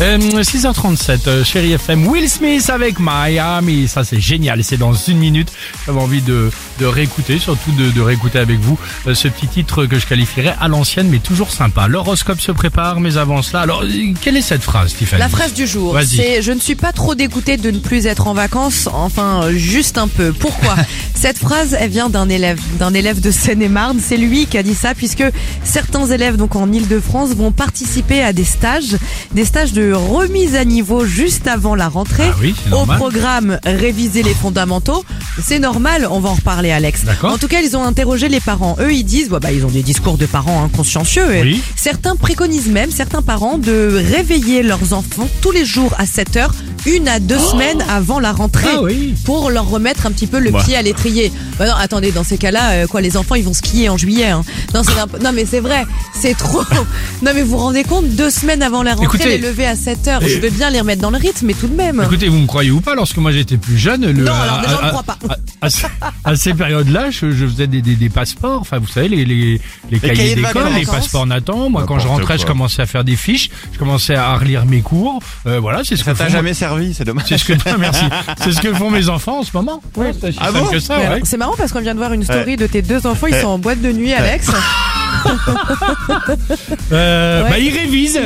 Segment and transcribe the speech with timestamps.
[0.00, 3.86] Euh, 6h37, euh, chérie FM, Will Smith avec Miami.
[3.86, 4.64] Ça, c'est génial.
[4.64, 5.52] C'est dans une minute.
[5.84, 9.84] J'avais envie de, de réécouter, surtout de, de réécouter avec vous euh, ce petit titre
[9.84, 11.86] que je qualifierais à l'ancienne, mais toujours sympa.
[11.86, 13.60] L'horoscope se prépare, mais avant cela.
[13.60, 13.84] Alors,
[14.22, 16.06] quelle est cette phrase, Tiffany La phrase du jour, Vas-y.
[16.16, 19.98] c'est je ne suis pas trop dégoûtée de ne plus être en vacances, enfin juste
[19.98, 20.32] un peu.
[20.32, 20.76] Pourquoi?
[21.14, 23.98] Cette phrase, elle vient d'un élève, d'un élève de Seine-et-Marne.
[24.02, 25.24] C'est lui qui a dit ça puisque
[25.62, 28.96] certains élèves donc en Île-de-France vont participer à des stages,
[29.34, 32.28] des stages de remise à niveau juste avant la rentrée.
[32.28, 35.04] Ah oui, Au programme réviser les fondamentaux.
[35.42, 37.02] C'est normal, on va en reparler Alex.
[37.22, 38.76] En tout cas, ils ont interrogé les parents.
[38.80, 41.34] Eux, ils disent, bah, bah, ils ont des discours de parents hein, consciencieux.
[41.34, 41.62] Et Oui.
[41.76, 46.54] Certains préconisent même, certains parents, de réveiller leurs enfants tous les jours à 7 heures,
[46.86, 48.68] une à deux semaines avant la rentrée.
[48.74, 49.14] Ah oui.
[49.24, 50.62] Pour leur remettre un petit peu le Bah.
[50.64, 51.32] pied à l'étrier.
[51.58, 54.26] Bah non, attendez, dans ces cas-là, euh, quoi, les enfants, ils vont skier en juillet.
[54.30, 54.42] Hein.
[54.74, 54.82] Non,
[55.22, 55.84] non, mais c'est vrai,
[56.20, 56.62] c'est trop.
[57.22, 59.76] Non, mais vous vous rendez compte, deux semaines avant la rentrée, Écoutez, les lever à
[59.76, 60.22] 7 heures.
[60.22, 62.00] et- Je veux bien les remettre dans le rythme, mais tout de même.
[62.04, 64.78] Écoutez, vous me croyez ou pas, lorsque moi j'étais plus jeune, le, Non, alors déjà,
[64.82, 65.18] on ne croit pas.
[65.28, 65.86] à- à ce-
[66.24, 69.60] à ces périodes-là, je, je faisais des, des, des passeports, enfin vous savez, les, les,
[69.90, 71.68] les cahiers d'école, les passeports Nathan.
[71.70, 74.80] Moi, quand je rentrais, je commençais à faire des fiches, je commençais à relire mes
[74.80, 75.20] cours.
[75.46, 77.24] Euh, voilà, c'est ce Ça que t'a font- jamais servi, c'est dommage.
[77.28, 78.04] C'est ce que merci.
[78.42, 79.82] C'est ce que font mes enfants en ce moment.
[79.96, 80.98] Ouais, Ah bon ça.
[80.98, 81.20] Ouais.
[81.24, 83.48] C'est marrant parce qu'on vient de voir une story de tes deux enfants, ils sont
[83.48, 84.50] en boîte de nuit, Alex.
[86.92, 87.50] Euh, Ouais.
[87.50, 88.18] Bah, ils révisent,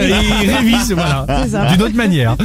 [0.42, 1.26] ils révisent, voilà,
[1.72, 2.36] d'une autre manière.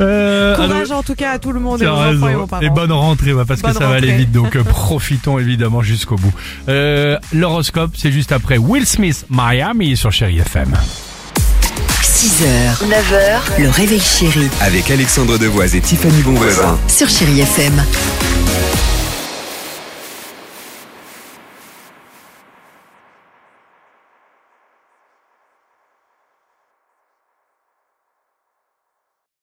[0.00, 2.26] Euh, Courage alors- en tout cas à tout le monde et Tu aux as enfants
[2.26, 2.42] et raison.
[2.42, 2.62] aux parents.
[2.62, 4.32] Et bonne rentrée, ouais, parce Bonne que ça va aller vite.
[4.32, 6.32] Donc euh, profitons évidemment jusqu'au bout.
[6.68, 10.74] Euh, L'horoscope, c'est juste après Will Smith, Miami sur Chéri FM.
[12.02, 16.78] 6h, 9h, le réveil chéri Avec Alexandre Devoise et Tiffany Bonvoisin.
[16.88, 17.74] sur Chérie FM.